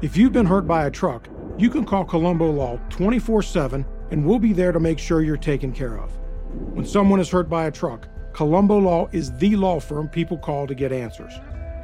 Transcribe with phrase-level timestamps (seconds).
[0.00, 1.28] If you've been hurt by a truck,
[1.58, 5.36] you can call Colombo Law 24 7 and we'll be there to make sure you're
[5.36, 6.16] taken care of.
[6.72, 10.68] When someone is hurt by a truck, Colombo Law is the law firm people call
[10.68, 11.32] to get answers.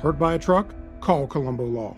[0.01, 0.73] Hurt by a truck?
[1.01, 1.97] Call Colombo Law.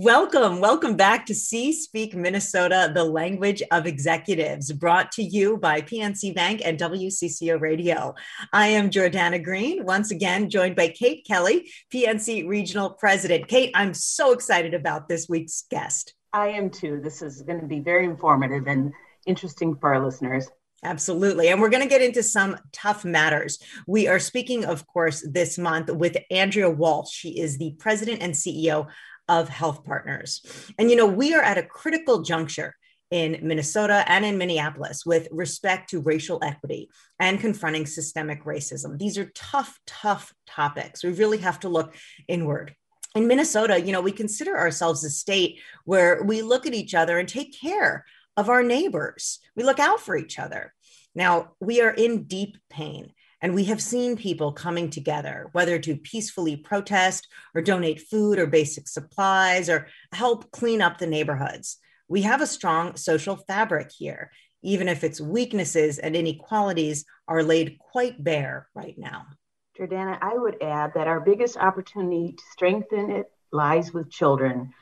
[0.00, 5.80] Welcome, welcome back to See Speak Minnesota, the language of executives, brought to you by
[5.80, 8.14] PNC Bank and WCCO Radio.
[8.52, 13.48] I am Jordana Green, once again joined by Kate Kelly, PNC Regional President.
[13.48, 16.14] Kate, I'm so excited about this week's guest.
[16.32, 17.00] I am too.
[17.02, 18.92] This is going to be very informative and
[19.26, 20.48] interesting for our listeners.
[20.84, 21.48] Absolutely.
[21.48, 23.58] And we're going to get into some tough matters.
[23.88, 27.10] We are speaking, of course, this month with Andrea Walsh.
[27.10, 28.86] She is the president and CEO
[29.28, 30.42] of Health Partners.
[30.78, 32.74] And, you know, we are at a critical juncture
[33.10, 38.98] in Minnesota and in Minneapolis with respect to racial equity and confronting systemic racism.
[38.98, 41.02] These are tough, tough topics.
[41.02, 41.94] We really have to look
[42.26, 42.74] inward.
[43.14, 47.18] In Minnesota, you know, we consider ourselves a state where we look at each other
[47.18, 48.04] and take care
[48.36, 49.40] of our neighbors.
[49.56, 50.74] We look out for each other.
[51.14, 55.96] Now, we are in deep pain and we have seen people coming together, whether to
[55.96, 61.78] peacefully protest or donate food or basic supplies or help clean up the neighborhoods.
[62.08, 64.30] We have a strong social fabric here,
[64.62, 69.26] even if its weaknesses and inequalities are laid quite bare right now.
[69.78, 74.72] Jordana, I would add that our biggest opportunity to strengthen it lies with children,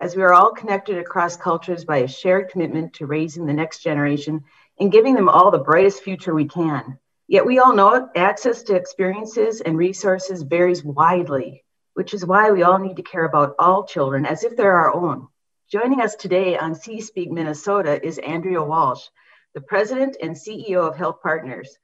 [0.00, 3.82] as we are all connected across cultures by a shared commitment to raising the next
[3.82, 4.44] generation
[4.80, 6.98] and giving them all the brightest future we can.
[7.28, 12.62] Yet we all know access to experiences and resources varies widely, which is why we
[12.62, 15.26] all need to care about all children as if they're our own.
[15.68, 19.04] Joining us today on C Speak Minnesota is Andrea Walsh,
[19.54, 21.76] the president and CEO of Health Partners.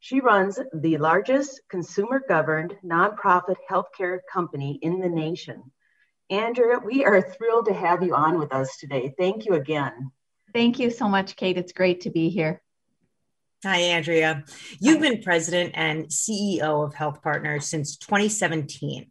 [0.00, 5.70] She runs the largest consumer governed nonprofit healthcare company in the nation.
[6.28, 9.14] Andrea, we are thrilled to have you on with us today.
[9.16, 10.10] Thank you again.
[10.52, 11.56] Thank you so much, Kate.
[11.56, 12.60] It's great to be here.
[13.64, 14.44] Hi, Andrea.
[14.78, 19.10] You've been president and CEO of Health Partners since 2017.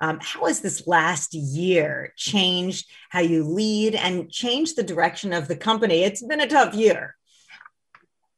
[0.00, 5.48] Um, how has this last year changed how you lead and changed the direction of
[5.48, 6.02] the company?
[6.02, 7.16] It's been a tough year.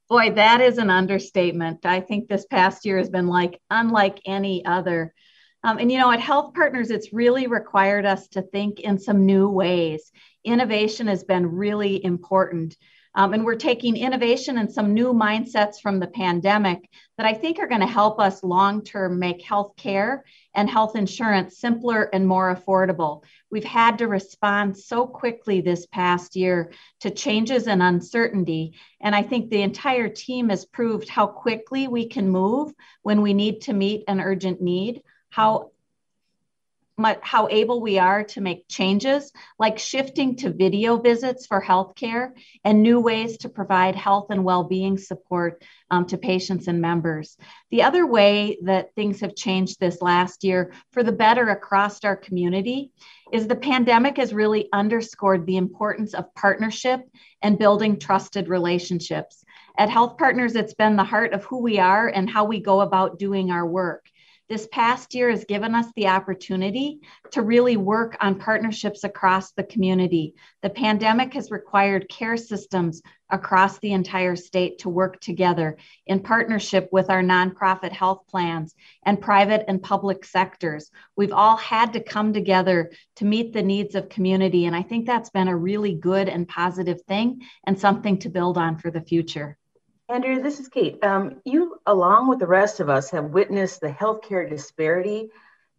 [0.09, 1.85] Boy, that is an understatement.
[1.85, 5.13] I think this past year has been like unlike any other.
[5.65, 9.27] Um, and you know, at Health Partners, it's really required us to think in some
[9.27, 10.13] new ways.
[10.45, 12.77] Innovation has been really important.
[13.19, 17.59] Um, and we're taking innovation and some new mindsets from the pandemic that I think
[17.59, 20.21] are going to help us long term make healthcare
[20.55, 23.25] and health insurance simpler and more affordable.
[23.51, 26.71] We've had to respond so quickly this past year
[27.01, 28.75] to changes and uncertainty.
[29.01, 33.35] And I think the entire team has proved how quickly we can move when we
[33.35, 35.73] need to meet an urgent need, how
[37.21, 42.31] how able we are to make changes like shifting to video visits for healthcare
[42.65, 47.37] and new ways to provide health and well-being support um, to patients and members.
[47.71, 52.17] The other way that things have changed this last year for the better across our
[52.17, 52.91] community
[53.33, 57.01] is the pandemic has really underscored the importance of partnership
[57.43, 59.45] and building trusted relationships.
[59.79, 62.81] At health partners it's been the heart of who we are and how we go
[62.81, 64.09] about doing our work
[64.49, 67.01] this past year has given us the opportunity
[67.33, 70.35] to really work on partnerships across the community.
[70.63, 75.77] The pandemic has required care systems across the entire state to work together
[76.07, 80.91] in partnership with our nonprofit health plans and private and public sectors.
[81.15, 84.65] We've all had to come together to meet the needs of community.
[84.65, 88.57] And I think that's been a really good and positive thing and something to build
[88.57, 89.59] on for the future.
[90.11, 91.05] Andrea, this is Kate.
[91.05, 95.29] Um, you, along with the rest of us, have witnessed the healthcare disparity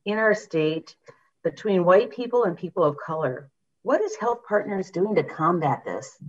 [0.05, 0.95] in our state
[1.43, 3.49] between white people and people of color.
[3.81, 6.19] What is Health Partners doing to combat this?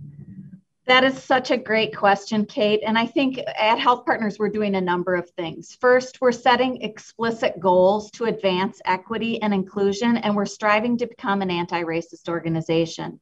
[0.87, 2.81] That is such a great question, Kate.
[2.83, 5.77] And I think at Health Partners, we're doing a number of things.
[5.79, 11.43] First, we're setting explicit goals to advance equity and inclusion, and we're striving to become
[11.43, 13.19] an anti racist organization.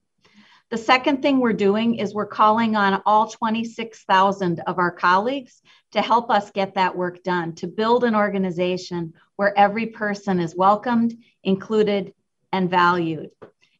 [0.69, 5.62] The second thing we're doing is we're calling on all 26,000 of our colleagues
[5.94, 10.56] to help us get that work done, to build an organization where every person is
[10.56, 12.13] welcomed, included,
[12.51, 13.31] and valued.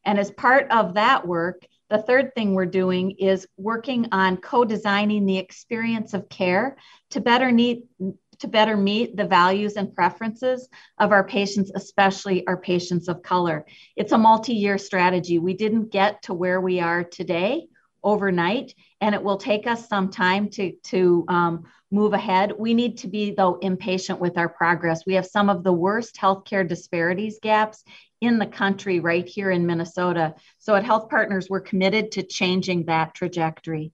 [0.04, 4.64] And as part of that work, the third thing we're doing is working on co
[4.64, 6.76] designing the experience of care
[7.10, 7.84] to better meet,
[8.40, 13.64] to better meet the values and preferences of our patients, especially our patients of color.
[13.96, 15.38] It's a multi year strategy.
[15.38, 17.68] We didn't get to where we are today
[18.02, 22.52] overnight, and it will take us some time to, to um, move ahead.
[22.58, 25.04] We need to be, though, impatient with our progress.
[25.06, 27.84] We have some of the worst healthcare disparities gaps
[28.20, 30.34] in the country right here in Minnesota.
[30.58, 33.92] So at Health Partners, we're committed to changing that trajectory.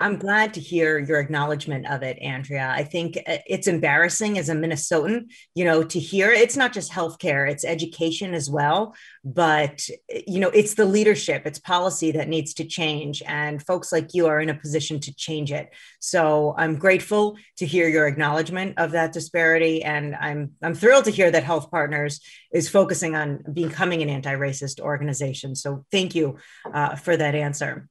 [0.00, 2.72] I'm glad to hear your acknowledgement of it, Andrea.
[2.74, 6.92] I think uh, it's embarrassing as a Minnesotan, you know, to hear it's not just
[6.92, 8.94] healthcare, it's education as well.
[9.24, 9.86] But,
[10.26, 13.22] you know, it's the leadership, it's policy that needs to change.
[13.26, 15.70] And folks like you are in a position to change it.
[16.00, 19.82] So I'm grateful to hear your acknowledgement of that disparity.
[19.84, 22.20] And I'm, I'm thrilled to hear that Health Partners
[22.52, 25.54] is focusing on becoming an anti racist organization.
[25.54, 26.38] So thank you
[26.72, 27.88] uh, for that answer.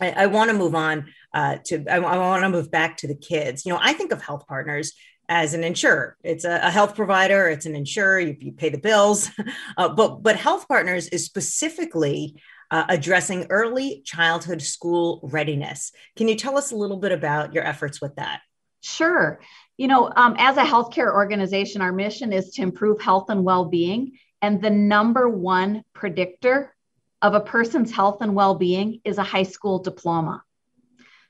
[0.00, 3.08] I, I want to move on uh, to, I, I want to move back to
[3.08, 3.64] the kids.
[3.64, 4.92] You know, I think of health partners
[5.28, 6.16] as an insurer.
[6.22, 9.30] It's a, a health provider, it's an insurer, you, you pay the bills.
[9.76, 12.34] Uh, but, but Health Partners is specifically
[12.70, 15.92] uh, addressing early childhood school readiness.
[16.16, 18.40] Can you tell us a little bit about your efforts with that?
[18.80, 19.40] Sure.
[19.76, 23.66] You know, um, as a healthcare organization, our mission is to improve health and well
[23.66, 24.18] being.
[24.42, 26.74] And the number one predictor
[27.22, 30.42] of a person's health and well being is a high school diploma.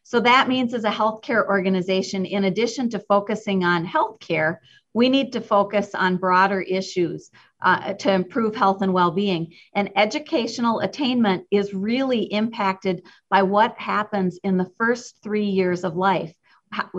[0.03, 4.57] So that means, as a healthcare organization, in addition to focusing on healthcare,
[4.95, 7.31] we need to focus on broader issues
[7.63, 9.53] uh, to improve health and well being.
[9.75, 15.95] And educational attainment is really impacted by what happens in the first three years of
[15.97, 16.33] life.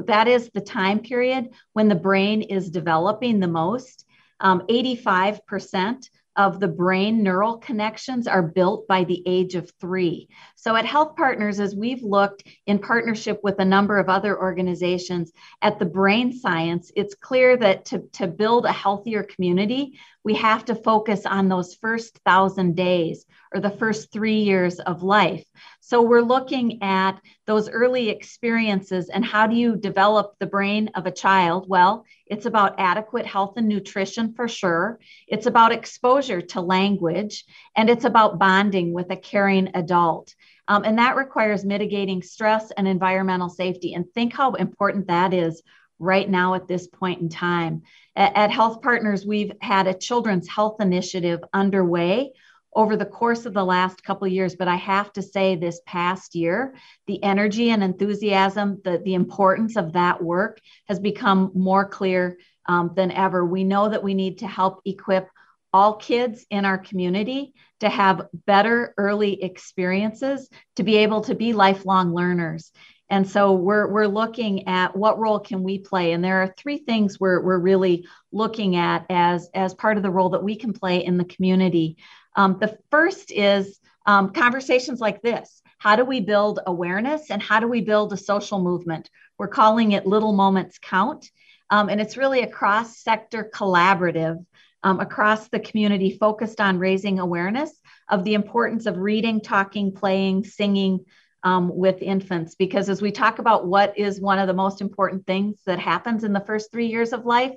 [0.05, 4.05] That is the time period when the brain is developing the most.
[4.39, 6.09] Um, 85%
[6.39, 10.29] of the brain neural connections are built by the age of three.
[10.55, 15.33] So at Health Partners, as we've looked in partnership with a number of other organizations
[15.61, 20.63] at the brain science, it's clear that to, to build a healthier community, we have
[20.65, 25.43] to focus on those first thousand days or the first three years of life.
[25.79, 31.07] So we're looking at those early experiences and how do you develop the brain of
[31.07, 31.65] a child?
[31.67, 34.99] Well, it's about adequate health and nutrition for sure.
[35.27, 40.35] It's about exposure to language and it's about bonding with a caring adult.
[40.67, 43.95] Um, and that requires mitigating stress and environmental safety.
[43.95, 45.63] And think how important that is
[45.97, 47.81] right now at this point in time.
[48.15, 52.33] At, at Health Partners, we've had a children's health initiative underway
[52.75, 56.35] over the course of the last couple years but i have to say this past
[56.35, 56.75] year
[57.07, 62.37] the energy and enthusiasm the, the importance of that work has become more clear
[62.69, 63.43] um, than ever.
[63.43, 65.27] We know that we need to help equip
[65.73, 71.53] all kids in our community to have better early experiences to be able to be
[71.53, 72.71] lifelong learners.
[73.09, 76.11] And so we're, we're looking at what role can we play?
[76.11, 80.11] And there are three things we're, we're really looking at as, as part of the
[80.11, 81.97] role that we can play in the community
[82.35, 85.61] um, the first is um, conversations like this.
[85.77, 89.09] How do we build awareness and how do we build a social movement?
[89.37, 91.29] We're calling it Little Moments Count.
[91.69, 94.43] Um, and it's really a cross sector collaborative
[94.83, 97.71] um, across the community focused on raising awareness
[98.09, 101.05] of the importance of reading, talking, playing, singing
[101.43, 102.55] um, with infants.
[102.55, 106.23] Because as we talk about what is one of the most important things that happens
[106.23, 107.53] in the first three years of life,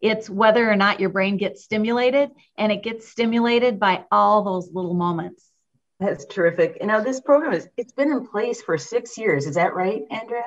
[0.00, 4.70] it's whether or not your brain gets stimulated, and it gets stimulated by all those
[4.72, 5.50] little moments.
[5.98, 6.78] That's terrific.
[6.80, 9.46] You know, this program is it's been in place for six years.
[9.46, 10.44] Is that right, Andrea?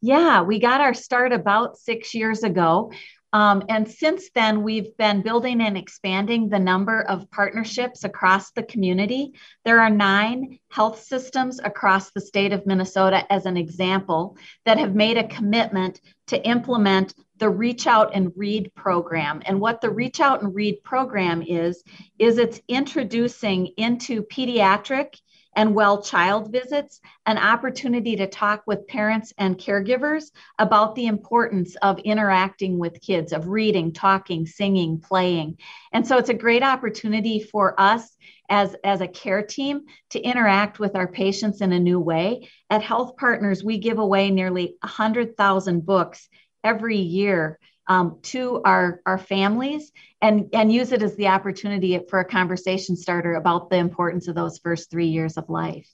[0.00, 2.92] Yeah, we got our start about six years ago.
[3.34, 8.62] Um, and since then, we've been building and expanding the number of partnerships across the
[8.62, 9.32] community.
[9.64, 14.94] There are nine health systems across the state of Minnesota, as an example, that have
[14.94, 19.42] made a commitment to implement the Reach Out and Read program.
[19.46, 21.82] And what the Reach Out and Read program is,
[22.20, 25.16] is it's introducing into pediatric
[25.56, 31.76] and well child visits an opportunity to talk with parents and caregivers about the importance
[31.76, 35.56] of interacting with kids, of reading, talking, singing, playing.
[35.92, 38.16] And so it's a great opportunity for us
[38.48, 42.48] as, as a care team to interact with our patients in a new way.
[42.70, 46.28] At Health Partners, we give away nearly 100,000 books
[46.62, 52.20] every year um, to our, our families and, and use it as the opportunity for
[52.20, 55.88] a conversation starter about the importance of those first three years of life.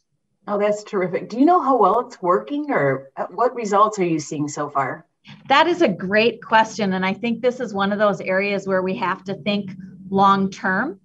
[0.46, 1.28] Oh, that's terrific.
[1.28, 5.06] Do you know how well it's working or what results are you seeing so far?
[5.48, 6.94] That is a great question.
[6.94, 9.70] And I think this is one of those areas where we have to think
[10.08, 11.00] long term.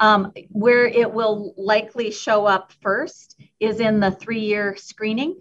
[0.00, 5.40] Um, where it will likely show up first is in the three year screening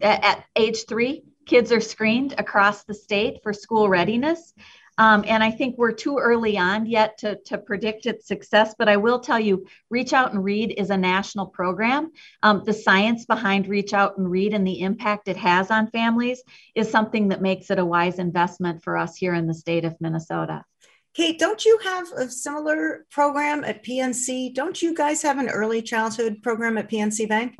[0.00, 4.52] at, at age three kids are screened across the state for school readiness.
[4.98, 8.88] Um, and I think we're too early on yet to, to predict its success, but
[8.88, 12.12] I will tell you Reach Out and Read is a national program.
[12.42, 16.42] Um, the science behind Reach Out and Read and the impact it has on families
[16.74, 19.94] is something that makes it a wise investment for us here in the state of
[20.00, 20.64] Minnesota.
[21.12, 24.54] Kate, don't you have a similar program at PNC?
[24.54, 27.54] Don't you guys have an early childhood program at PNC Bank?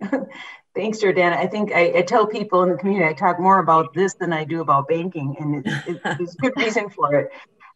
[0.74, 1.36] Thanks, Jordana.
[1.36, 4.32] I think I, I, tell people in the community I talk more about this than
[4.32, 5.64] I do about banking, and
[6.18, 7.30] there's good reason for it.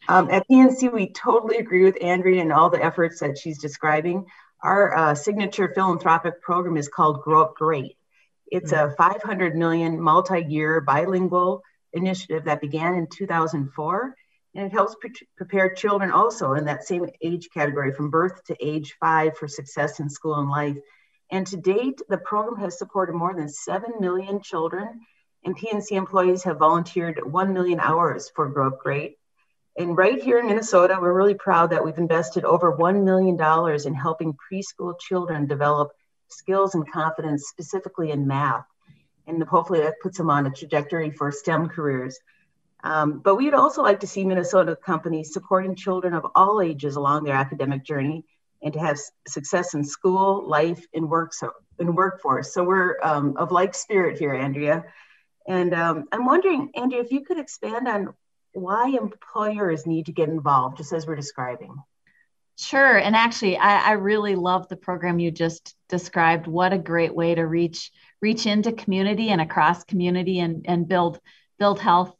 [0.09, 4.25] Um, at PNC, we totally agree with Andrea and all the efforts that she's describing.
[4.63, 7.97] Our uh, signature philanthropic program is called Grow Up Great.
[8.47, 11.63] It's a 500 million multi-year bilingual
[11.93, 14.15] initiative that began in 2004
[14.57, 18.57] and it helps pre- prepare children also in that same age category from birth to
[18.61, 20.77] age five for success in school and life.
[21.31, 25.01] And to date, the program has supported more than 7 million children,
[25.45, 29.19] and PNC employees have volunteered 1 million hours for Grow Up Great.
[29.79, 33.39] And right here in Minnesota, we're really proud that we've invested over $1 million
[33.87, 35.91] in helping preschool children develop
[36.29, 38.65] skills and confidence, specifically in math.
[39.27, 42.19] And hopefully that puts them on a trajectory for STEM careers.
[42.85, 47.25] Um, but we'd also like to see Minnesota companies supporting children of all ages along
[47.25, 48.25] their academic journey
[48.67, 52.53] and to have success in school, life, and work so in workforce.
[52.53, 54.85] So we're um, of like spirit here, Andrea.
[55.47, 58.13] And um, I'm wondering, Andrea, if you could expand on
[58.55, 61.77] why employers need to get involved, just as we're describing.
[62.59, 62.97] Sure.
[62.97, 66.49] And actually, I, I, really love the program you just described.
[66.49, 71.21] What a great way to reach reach into community and across community and, and build
[71.59, 72.17] build health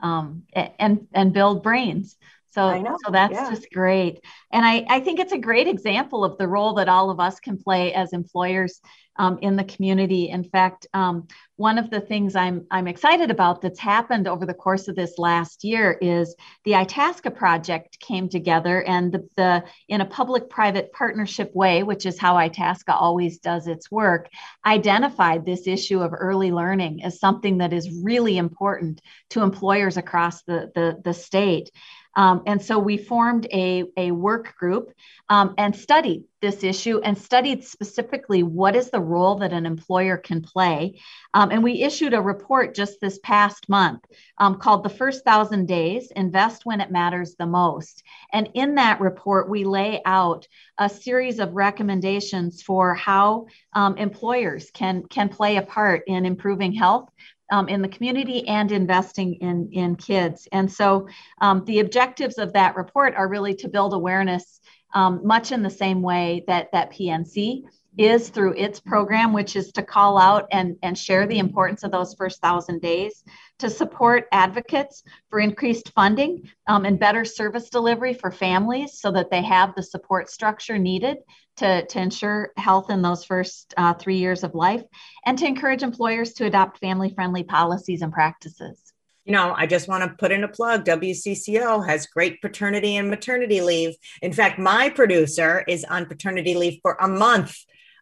[0.00, 2.16] um, and and build brains.
[2.54, 3.50] So, so that's yeah.
[3.50, 4.20] just great.
[4.52, 7.40] And I, I think it's a great example of the role that all of us
[7.40, 8.80] can play as employers
[9.16, 10.28] um, in the community.
[10.28, 14.54] In fact, um, one of the things I'm, I'm excited about that's happened over the
[14.54, 16.34] course of this last year is
[16.64, 22.18] the Itasca project came together and the, the in a public-private partnership way, which is
[22.18, 24.28] how Itasca always does its work,
[24.66, 30.42] identified this issue of early learning as something that is really important to employers across
[30.42, 31.70] the, the, the state.
[32.16, 34.92] Um, and so we formed a, a work group
[35.28, 40.18] um, and studied this issue and studied specifically what is the role that an employer
[40.18, 41.00] can play.
[41.32, 44.04] Um, and we issued a report just this past month
[44.36, 48.02] um, called The First Thousand Days Invest When It Matters the Most.
[48.32, 50.46] And in that report, we lay out
[50.78, 56.72] a series of recommendations for how um, employers can, can play a part in improving
[56.72, 57.08] health
[57.54, 60.48] um, in the community and investing in, in kids.
[60.50, 61.06] And so
[61.40, 64.60] um, the objectives of that report are really to build awareness
[64.92, 67.62] um, much in the same way that, that PNC
[67.96, 71.92] is through its program, which is to call out and, and share the importance of
[71.92, 73.22] those first thousand days,
[73.58, 79.30] to support advocates for increased funding um, and better service delivery for families so that
[79.30, 81.18] they have the support structure needed
[81.56, 84.82] to, to ensure health in those first uh, three years of life,
[85.24, 88.80] and to encourage employers to adopt family friendly policies and practices.
[89.24, 90.84] You know, I just want to put in a plug.
[90.84, 93.94] WCCO has great paternity and maternity leave.
[94.20, 97.56] In fact, my producer is on paternity leave for a month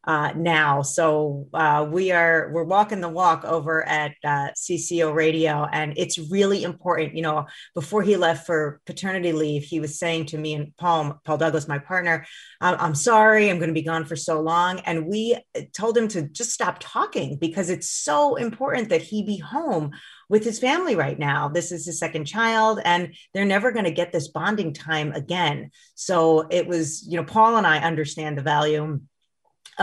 [0.05, 0.83] uh, now.
[0.83, 6.19] So uh, we are we're walking the walk over at uh, CCO Radio, and it's
[6.19, 7.15] really important.
[7.15, 11.21] You know, before he left for paternity leave, he was saying to me and Paul
[11.25, 12.27] Paul Douglas, my partner,
[12.61, 15.37] "I'm sorry, I'm going to be gone for so long," and we
[15.73, 19.93] told him to just stop talking because it's so important that he be home
[20.29, 21.49] with his family right now.
[21.49, 25.71] This is his second child, and they're never going to get this bonding time again.
[25.95, 29.01] So it was, you know, Paul and I understand the value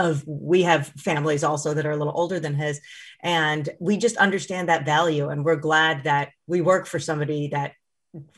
[0.06, 2.80] of we have families also that are a little older than his
[3.22, 7.72] and we just understand that value and we're glad that we work for somebody that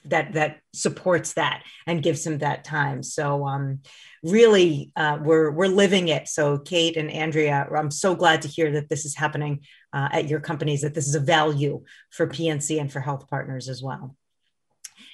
[0.05, 3.03] that that supports that and gives him that time.
[3.03, 3.81] So um
[4.23, 6.29] really uh, we're we're living it.
[6.29, 9.61] So kate and andrea i'm so glad to hear that this is happening
[9.93, 13.69] uh, at your companies that this is a value for pnc and for health partners
[13.69, 14.17] as well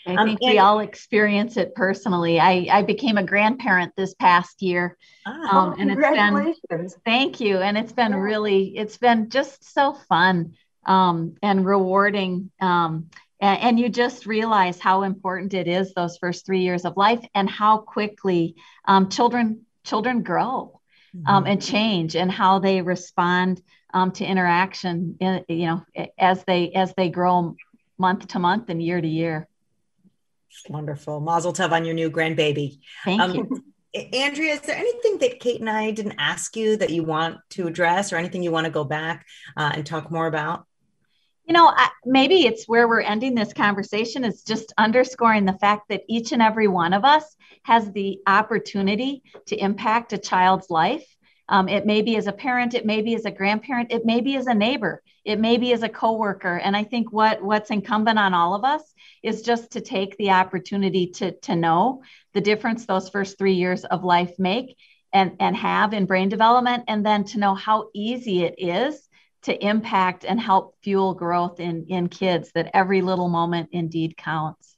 [0.09, 2.41] I um, think we all experience it personally.
[2.41, 4.97] I, I became a grandparent this past year.
[5.27, 7.59] Ah, um, and it's been thank you.
[7.59, 8.19] And it's been yeah.
[8.19, 10.55] really, it's been just so fun
[10.87, 12.51] um, and rewarding.
[12.61, 13.11] Um,
[13.41, 17.25] and, and, you just realize how important it is those first three years of life
[17.35, 20.81] and how quickly um, children children grow
[21.27, 21.53] um, mm-hmm.
[21.53, 23.63] and change and how they respond
[23.95, 25.85] um, to interaction in, you know
[26.19, 27.57] as they as they grow
[27.97, 29.48] month to month and year to year
[30.69, 31.21] Wonderful.
[31.21, 32.79] Mazel tov on your new grandbaby.
[33.05, 33.65] Thank um, you.
[34.13, 37.67] Andrea, is there anything that Kate and I didn't ask you that you want to
[37.67, 39.27] address or anything you want to go back
[39.57, 40.67] uh, and talk more about?
[41.47, 45.89] You know, I, maybe it's where we're ending this conversation is just underscoring the fact
[45.89, 47.25] that each and every one of us
[47.63, 51.07] has the opportunity to impact a child's life
[51.49, 54.21] Um, it may be as a parent, it may be as a grandparent, it may
[54.21, 56.57] be as a neighbor, it may be as a coworker.
[56.57, 58.83] And I think what what's incumbent on all of us
[59.23, 62.03] is just to take the opportunity to to know
[62.35, 64.77] the difference those first three years of life make
[65.13, 69.09] and and have in brain development, and then to know how easy it is
[69.43, 72.53] to impact and help fuel growth in in kids.
[72.55, 74.77] That every little moment indeed counts.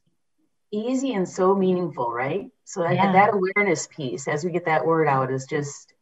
[0.73, 2.47] Easy and so meaningful, right?
[2.62, 3.11] So that, yeah.
[3.11, 5.93] that awareness piece, as we get that word out, is just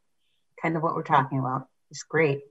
[0.60, 1.66] kind of what we're talking about.
[1.90, 2.42] It's great.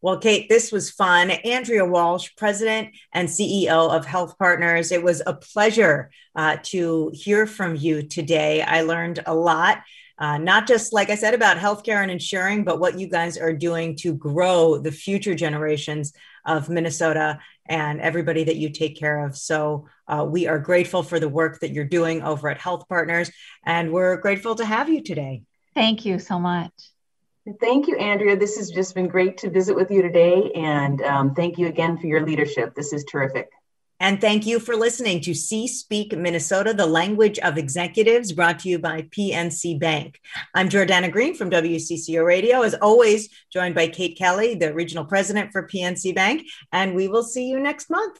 [0.00, 1.30] Well, Kate, this was fun.
[1.30, 4.92] Andrea Walsh, President and CEO of Health Partners.
[4.92, 8.62] It was a pleasure uh, to hear from you today.
[8.62, 9.82] I learned a lot,
[10.18, 13.52] uh, not just, like I said, about healthcare and insuring, but what you guys are
[13.52, 16.12] doing to grow the future generations
[16.44, 19.36] of Minnesota and everybody that you take care of.
[19.36, 23.30] So uh, we are grateful for the work that you're doing over at Health Partners,
[23.64, 25.42] and we're grateful to have you today.
[25.74, 26.72] Thank you so much.
[27.60, 28.36] Thank you, Andrea.
[28.36, 30.52] This has just been great to visit with you today.
[30.54, 32.74] And um, thank you again for your leadership.
[32.74, 33.50] This is terrific.
[33.98, 38.68] And thank you for listening to See Speak Minnesota, the language of executives, brought to
[38.68, 40.20] you by PNC Bank.
[40.54, 45.52] I'm Jordana Green from WCCO Radio, as always, joined by Kate Kelly, the regional president
[45.52, 46.44] for PNC Bank.
[46.72, 48.18] And we will see you next month.